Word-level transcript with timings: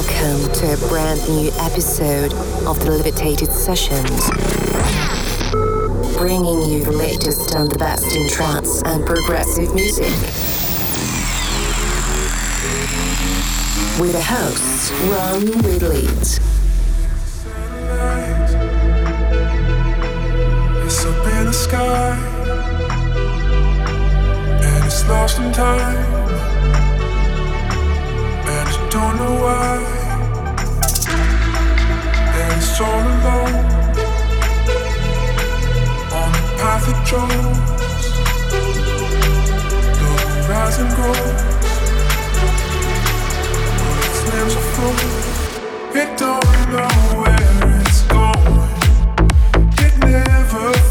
Welcome 0.00 0.50
to 0.54 0.72
a 0.72 0.88
brand 0.88 1.20
new 1.28 1.50
episode 1.58 2.32
of 2.66 2.80
the 2.80 2.90
Levitated 2.90 3.52
Sessions, 3.52 4.30
bringing 6.16 6.70
you 6.70 6.84
the 6.84 6.92
latest 6.92 7.54
and 7.54 7.70
the 7.70 7.76
best 7.76 8.06
in 8.16 8.26
trance 8.30 8.82
and 8.84 9.04
progressive 9.04 9.74
music. 9.74 10.06
With 14.00 14.14
a 14.14 14.22
host, 14.22 14.90
Ron 15.10 15.44
with 15.64 15.82
Leeds. 15.82 16.40
It's 20.82 21.04
up 21.04 21.26
in 21.26 21.44
the 21.44 21.52
sky, 21.52 22.16
and 24.62 24.84
it's 24.86 25.06
lost 25.06 25.38
in 25.40 25.52
time, 25.52 25.96
and 28.48 28.68
you 28.70 28.90
don't 28.90 29.16
know 29.18 29.42
why. 29.42 29.99
All 32.82 32.86
alone 32.86 33.54
on 36.12 36.30
the 36.32 36.42
path 36.58 36.88
it 36.88 36.98
chose. 37.06 37.58
The 40.00 40.08
horizon 40.46 40.88
grows, 40.96 41.40
but 43.76 43.96
its 44.06 44.20
limbs 44.32 44.54
are 44.56 44.68
full. 44.74 45.00
It 46.00 46.10
don't 46.18 46.52
know 46.72 46.96
where 47.20 47.80
it's 47.82 48.00
going. 48.04 48.74
It 49.84 49.94
never 49.98 50.89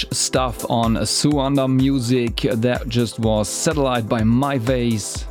Fresh 0.00 0.16
stuff 0.16 0.70
on 0.70 0.94
Suanda 1.04 1.68
Music. 1.68 2.46
That 2.52 2.88
just 2.88 3.18
was 3.18 3.48
Satellite 3.48 4.08
by 4.08 4.20
Mivase. 4.22 5.24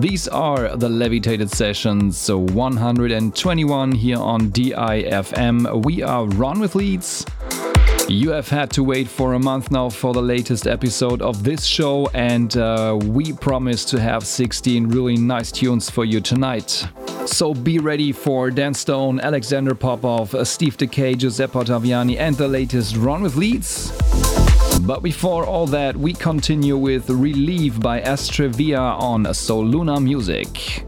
These 0.00 0.28
are 0.28 0.76
the 0.76 0.88
Levitated 0.88 1.50
Sessions, 1.50 2.16
so 2.16 2.38
121 2.38 3.92
here 3.92 4.18
on 4.18 4.52
DIFM. 4.52 5.84
We 5.84 6.02
are 6.02 6.26
Ron 6.26 6.60
with 6.60 6.76
Leeds. 6.76 7.26
You 8.08 8.30
have 8.30 8.48
had 8.48 8.70
to 8.72 8.84
wait 8.84 9.08
for 9.08 9.32
a 9.32 9.38
month 9.40 9.72
now 9.72 9.88
for 9.88 10.12
the 10.12 10.22
latest 10.22 10.68
episode 10.68 11.20
of 11.20 11.42
this 11.42 11.64
show, 11.64 12.08
and 12.14 12.56
uh, 12.56 12.96
we 13.02 13.32
promise 13.32 13.84
to 13.86 14.00
have 14.00 14.24
16 14.24 14.90
really 14.90 15.16
nice 15.16 15.50
tunes 15.50 15.90
for 15.90 16.04
you 16.04 16.20
tonight. 16.20 16.86
So 17.28 17.52
be 17.54 17.78
ready 17.78 18.10
for 18.10 18.50
Dan 18.50 18.74
Stone, 18.74 19.20
Alexander 19.20 19.74
Popov, 19.74 20.34
uh, 20.34 20.44
Steve 20.44 20.76
Dekay, 20.76 21.16
Giuseppe 21.16 21.58
Ottaviani, 21.58 22.18
and 22.18 22.34
the 22.34 22.48
latest 22.48 22.96
Ron 22.96 23.22
with 23.22 23.36
Leeds. 23.36 23.92
But 24.80 25.02
before 25.02 25.44
all 25.44 25.66
that, 25.66 25.94
we 25.94 26.14
continue 26.14 26.76
with 26.76 27.08
Relief 27.10 27.78
by 27.78 28.00
Astrevea 28.00 28.80
on 28.98 29.24
Soluna 29.24 30.02
Music. 30.02 30.84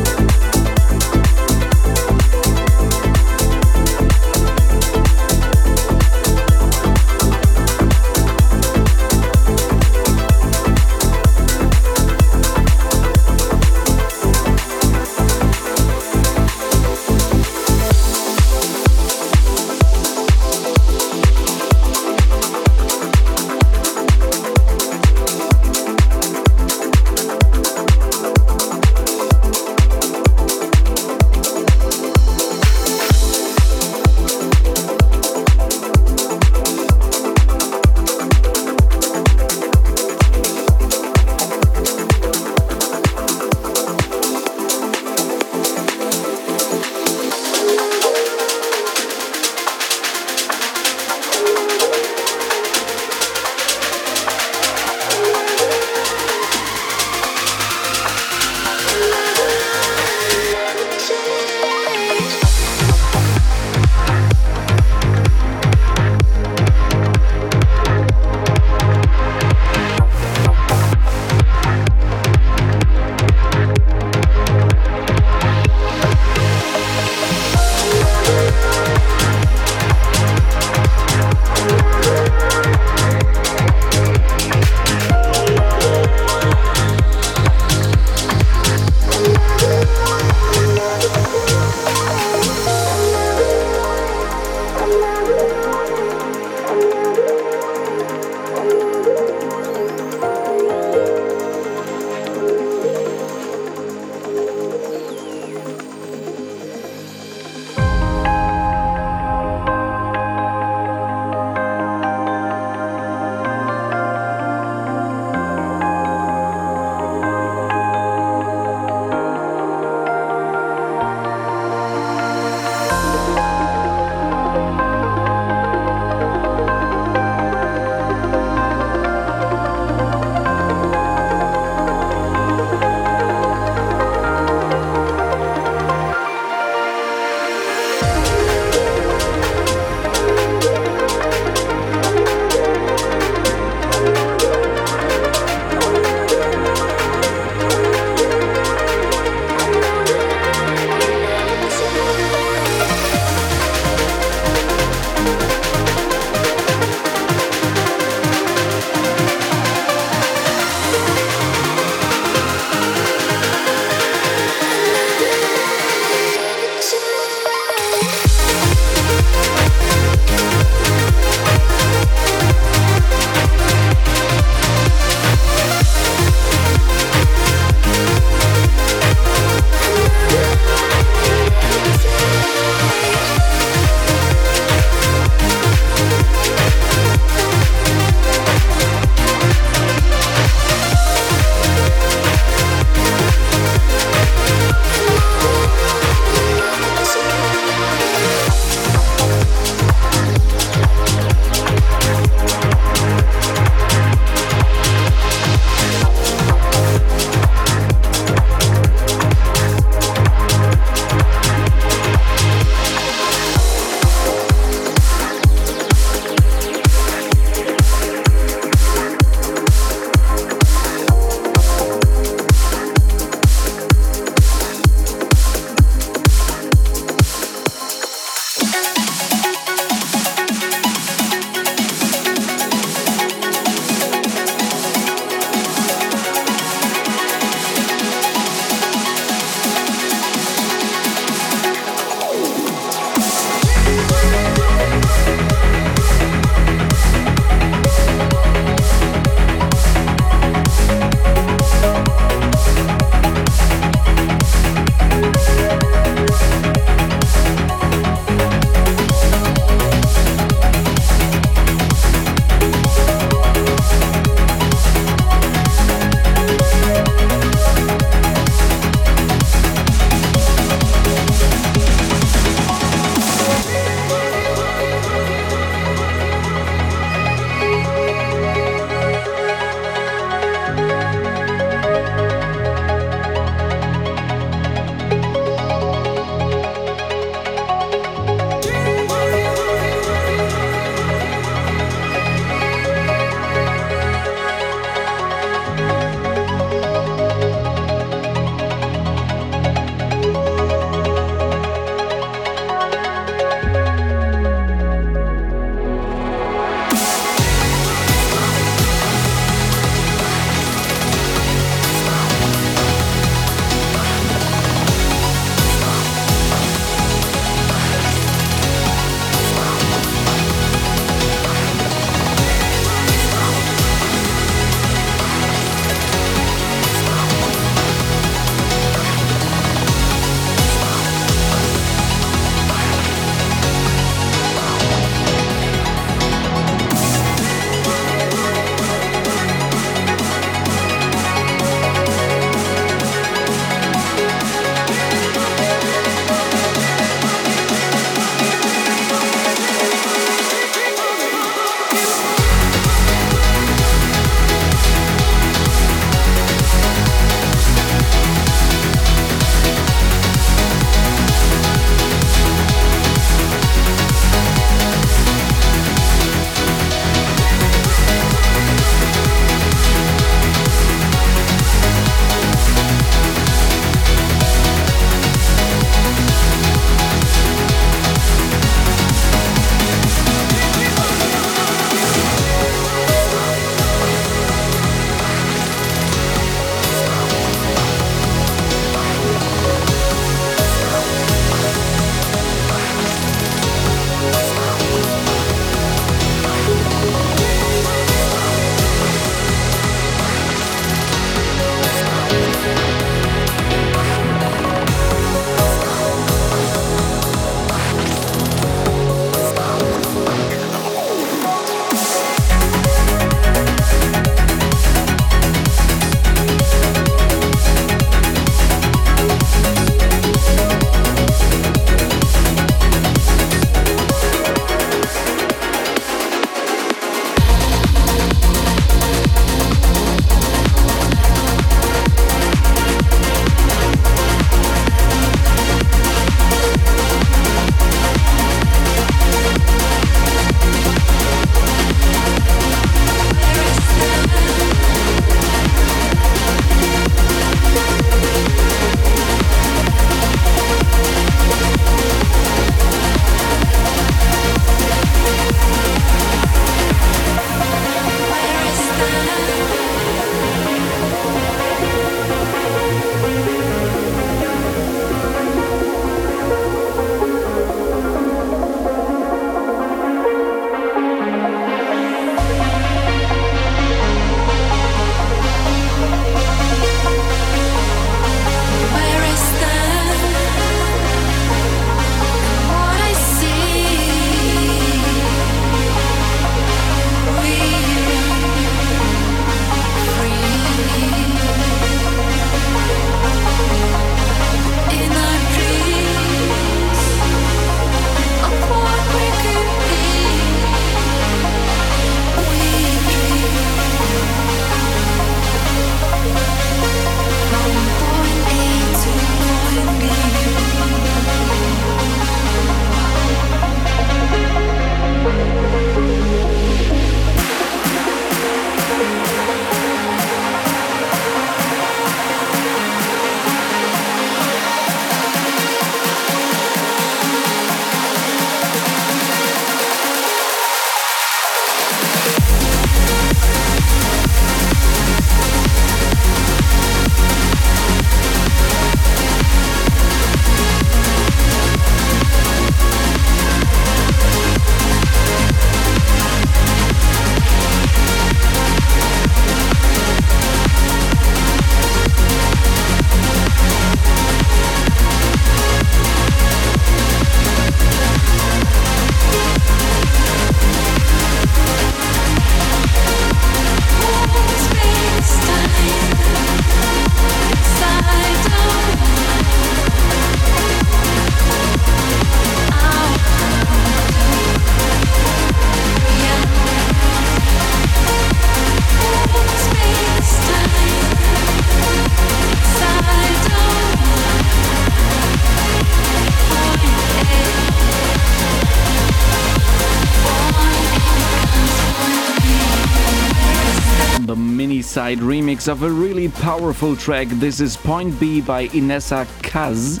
Remix 595.14 595.68
of 595.68 595.84
a 595.84 595.90
really 595.90 596.28
powerful 596.28 596.96
track. 596.96 597.28
This 597.28 597.60
is 597.60 597.76
Point 597.76 598.18
B 598.18 598.40
by 598.40 598.66
Innessa 598.68 599.24
Kuz. 599.42 600.00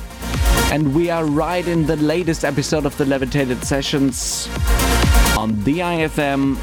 And 0.72 0.92
we 0.94 1.10
are 1.10 1.24
right 1.24 1.66
in 1.66 1.86
the 1.86 1.96
latest 1.96 2.44
episode 2.44 2.84
of 2.84 2.96
the 2.98 3.04
Levitated 3.04 3.62
Sessions 3.62 4.48
on 5.38 5.52
DIFM. 5.62 6.56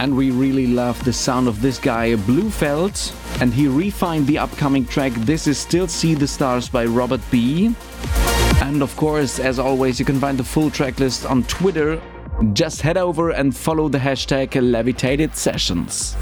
And 0.00 0.16
we 0.16 0.30
really 0.30 0.66
love 0.66 1.04
the 1.04 1.12
sound 1.12 1.48
of 1.48 1.60
this 1.60 1.78
guy, 1.78 2.14
Blufeld. 2.14 3.12
And 3.42 3.52
he 3.52 3.68
refined 3.68 4.26
the 4.26 4.38
upcoming 4.38 4.86
track. 4.86 5.12
This 5.12 5.46
is 5.46 5.58
Still 5.58 5.86
See 5.86 6.14
the 6.14 6.26
Stars 6.26 6.68
by 6.70 6.86
Robert 6.86 7.20
B. 7.30 7.74
And 8.62 8.82
of 8.82 8.96
course, 8.96 9.38
as 9.38 9.58
always, 9.58 9.98
you 9.98 10.06
can 10.06 10.18
find 10.18 10.38
the 10.38 10.44
full 10.44 10.70
track 10.70 10.98
list 10.98 11.26
on 11.26 11.44
Twitter. 11.44 12.00
Just 12.54 12.80
head 12.80 12.96
over 12.96 13.30
and 13.30 13.54
follow 13.54 13.88
the 13.88 13.98
hashtag 13.98 14.54
Levitated 14.54 15.36
Sessions. 15.36 16.16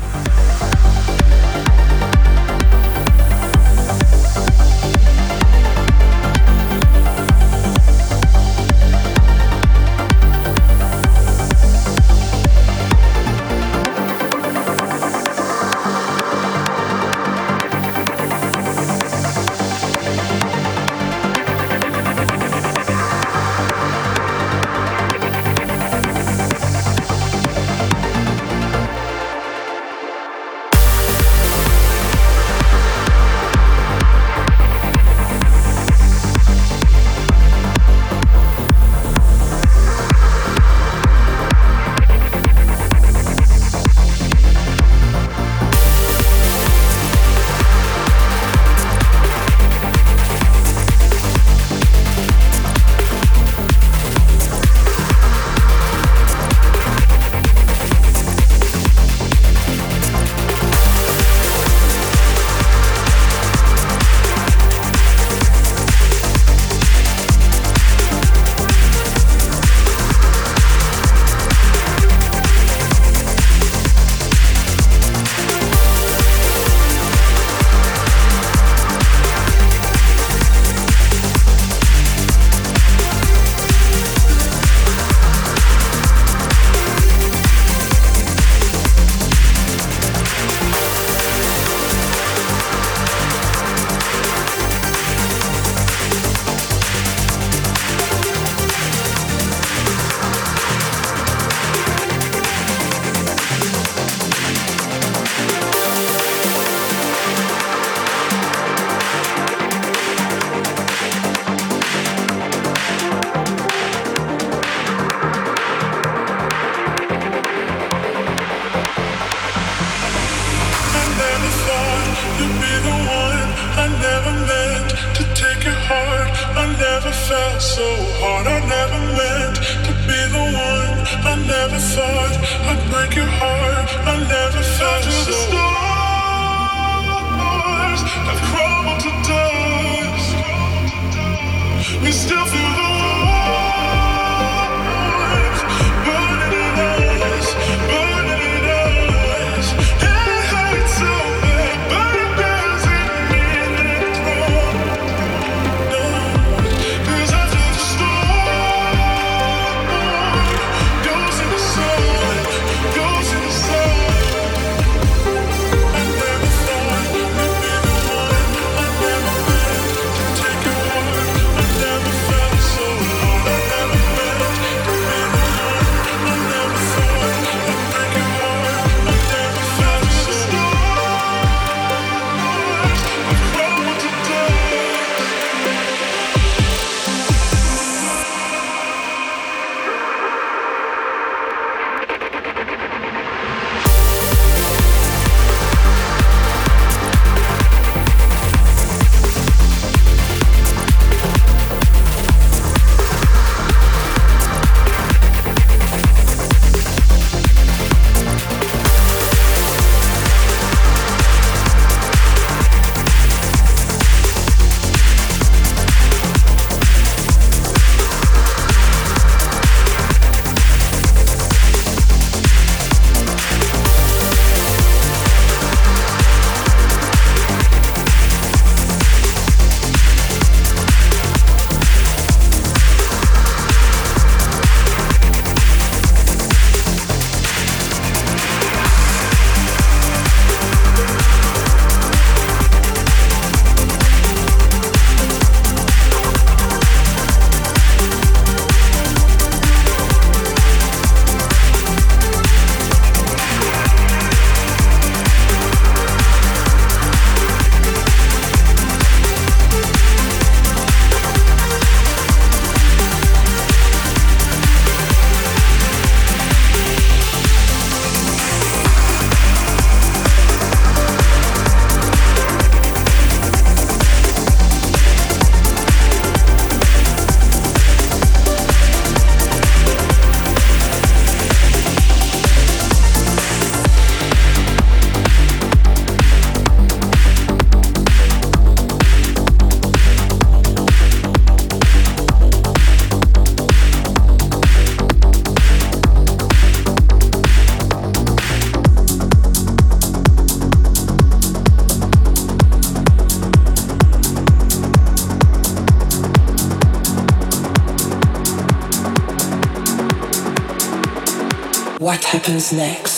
Next? 312.73 313.14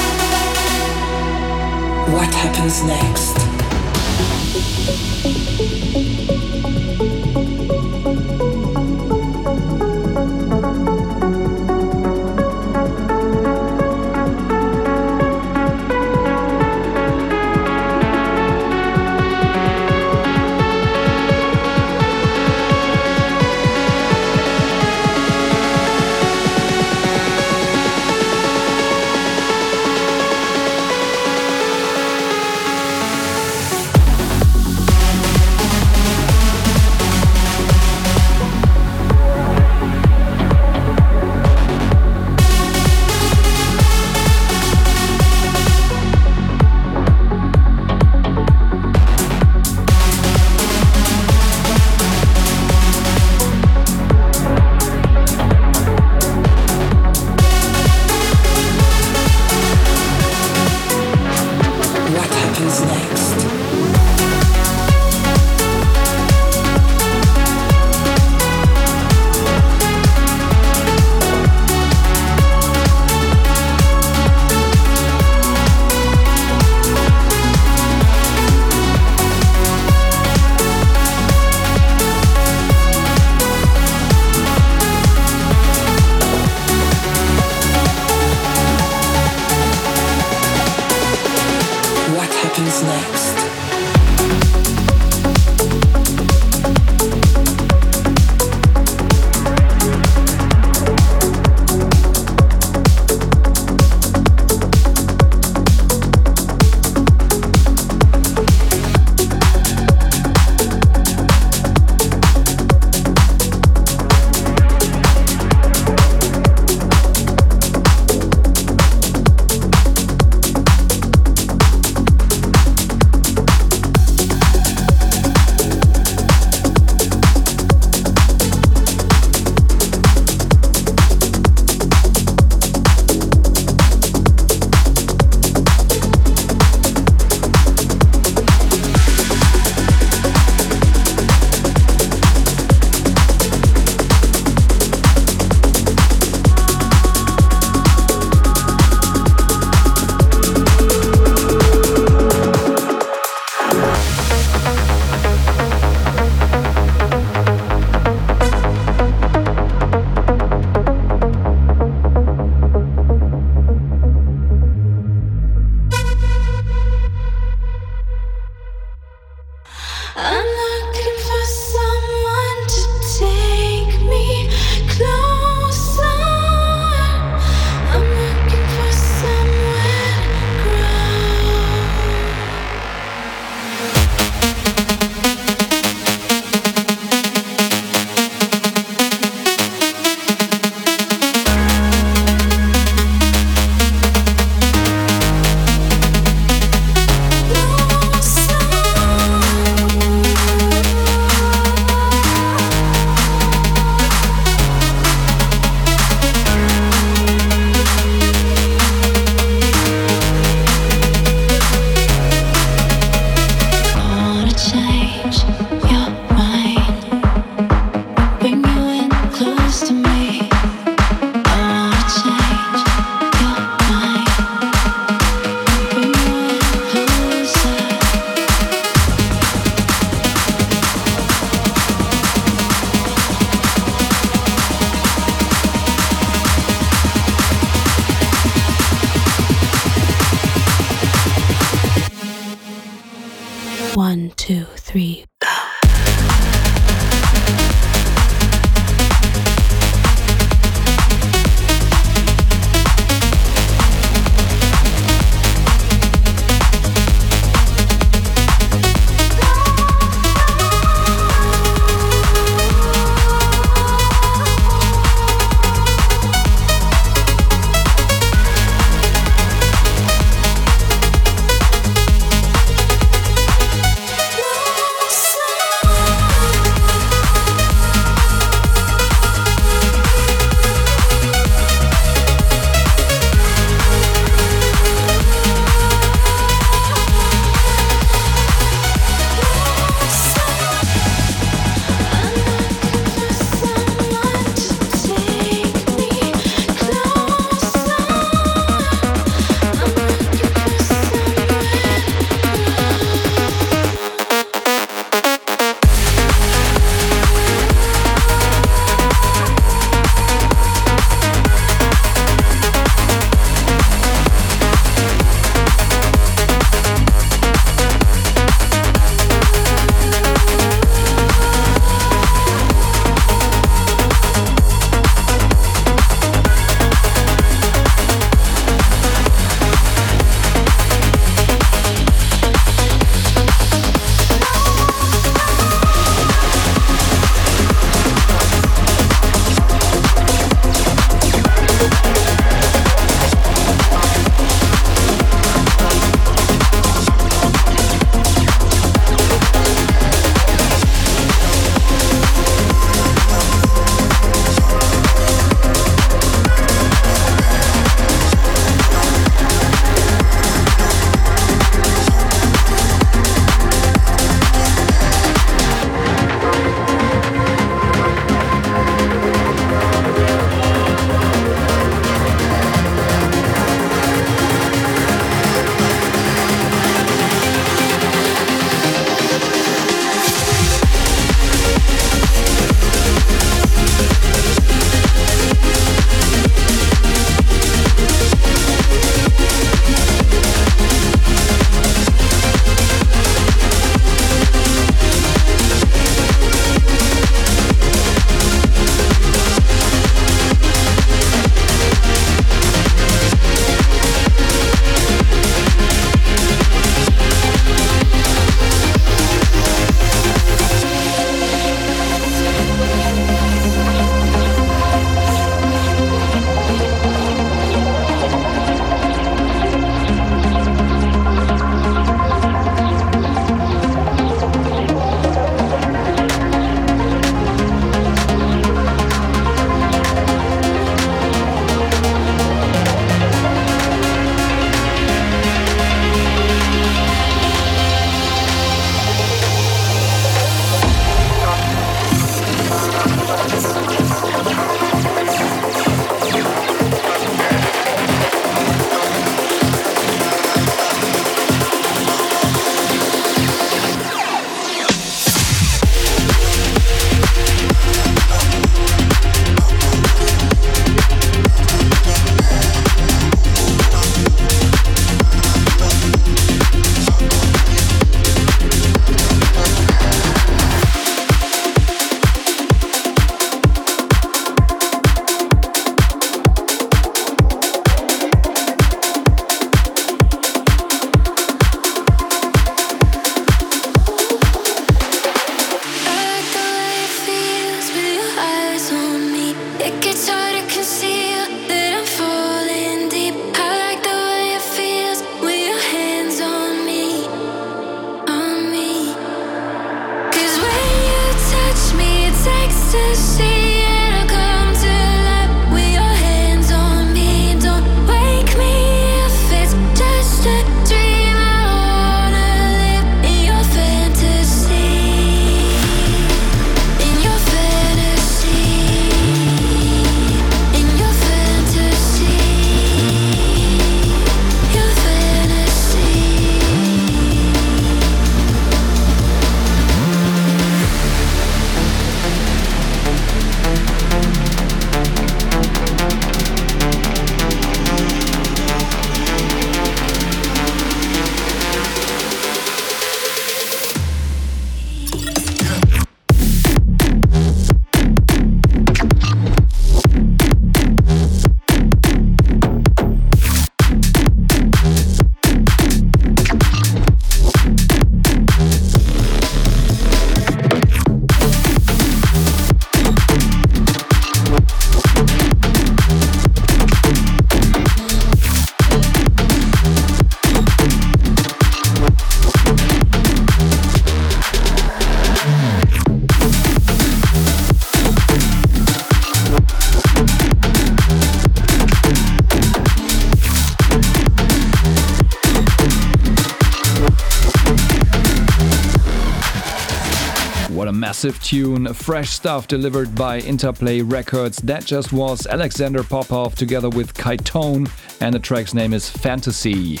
Massive 591.14 591.40
tune, 591.44 591.94
fresh 591.94 592.30
stuff 592.30 592.66
delivered 592.66 593.14
by 593.14 593.38
Interplay 593.38 594.02
Records. 594.02 594.56
That 594.58 594.84
just 594.84 595.12
was 595.12 595.46
Alexander 595.46 596.02
Popov 596.02 596.56
together 596.56 596.88
with 596.88 597.14
Kitone, 597.14 597.88
and 598.20 598.34
the 598.34 598.40
track's 598.40 598.74
name 598.74 598.92
is 598.92 599.08
Fantasy. 599.08 600.00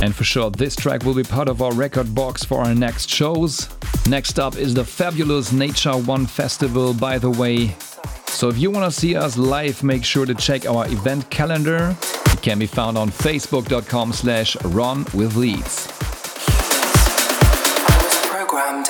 And 0.00 0.14
for 0.14 0.22
sure, 0.22 0.52
this 0.52 0.76
track 0.76 1.02
will 1.02 1.16
be 1.16 1.24
part 1.24 1.48
of 1.48 1.60
our 1.60 1.72
record 1.72 2.14
box 2.14 2.44
for 2.44 2.60
our 2.60 2.72
next 2.72 3.10
shows. 3.10 3.68
Next 4.06 4.38
up 4.38 4.54
is 4.54 4.74
the 4.74 4.84
fabulous 4.84 5.50
Nature 5.52 5.96
One 5.96 6.24
Festival, 6.24 6.94
by 6.94 7.18
the 7.18 7.30
way. 7.30 7.74
So 8.28 8.48
if 8.48 8.56
you 8.56 8.70
want 8.70 8.84
to 8.84 8.96
see 8.96 9.16
us 9.16 9.36
live, 9.36 9.82
make 9.82 10.04
sure 10.04 10.24
to 10.24 10.36
check 10.36 10.66
our 10.66 10.86
event 10.86 11.28
calendar. 11.30 11.96
It 12.26 12.42
can 12.42 12.60
be 12.60 12.66
found 12.66 12.96
on 12.96 13.10
facebook.com 13.10 14.12
slash 14.12 14.56
Ron 14.62 15.04
with 15.14 15.34
Leeds. 15.34 15.88
Programmed 18.30 18.86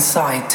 sight. 0.00 0.53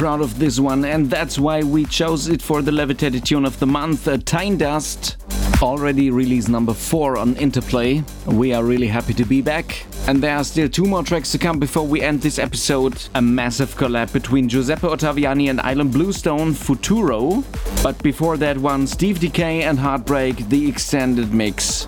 Proud 0.00 0.22
of 0.22 0.38
this 0.38 0.58
one, 0.58 0.86
and 0.86 1.10
that's 1.10 1.38
why 1.38 1.62
we 1.62 1.84
chose 1.84 2.28
it 2.28 2.40
for 2.40 2.62
the 2.62 2.72
Levitated 2.72 3.22
Tune 3.22 3.44
of 3.44 3.58
the 3.58 3.66
Month. 3.66 4.08
Uh, 4.08 4.16
Dust, 4.16 5.18
already 5.60 6.10
released 6.10 6.48
number 6.48 6.72
4 6.72 7.18
on 7.18 7.36
Interplay. 7.36 8.02
We 8.24 8.54
are 8.54 8.64
really 8.64 8.86
happy 8.86 9.12
to 9.12 9.26
be 9.26 9.42
back. 9.42 9.84
And 10.08 10.22
there 10.22 10.34
are 10.36 10.44
still 10.44 10.70
two 10.70 10.86
more 10.86 11.02
tracks 11.02 11.30
to 11.32 11.38
come 11.38 11.58
before 11.58 11.86
we 11.86 12.00
end 12.00 12.22
this 12.22 12.38
episode. 12.38 12.96
A 13.14 13.20
massive 13.20 13.74
collab 13.74 14.10
between 14.14 14.48
Giuseppe 14.48 14.86
Ottaviani 14.86 15.50
and 15.50 15.58
Ilan 15.58 15.92
Bluestone, 15.92 16.54
Futuro. 16.54 17.44
But 17.82 18.02
before 18.02 18.38
that 18.38 18.56
one, 18.56 18.86
Steve 18.86 19.18
Dekay 19.18 19.64
and 19.64 19.78
Heartbreak, 19.78 20.48
the 20.48 20.66
extended 20.66 21.34
mix. 21.34 21.84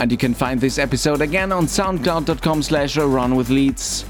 And 0.00 0.10
you 0.10 0.18
can 0.18 0.34
find 0.34 0.60
this 0.60 0.76
episode 0.76 1.20
again 1.20 1.52
on 1.52 1.66
soundcloud.com 1.66 2.64
slash 2.64 2.96
ron 2.96 3.36
with 3.36 3.48
leeds. 3.48 4.04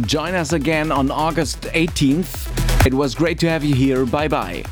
Join 0.00 0.34
us 0.34 0.52
again 0.52 0.90
on 0.90 1.10
August 1.10 1.62
18th. 1.62 2.86
It 2.86 2.94
was 2.94 3.14
great 3.14 3.38
to 3.40 3.48
have 3.48 3.62
you 3.62 3.74
here. 3.74 4.06
Bye 4.06 4.28
bye. 4.28 4.64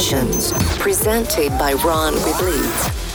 Sessions, 0.00 0.54
presented 0.78 1.50
by 1.58 1.74
Ron 1.74 2.14
with. 2.14 3.09